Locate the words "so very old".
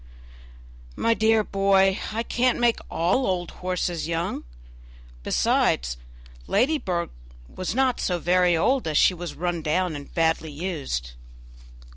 7.99-8.87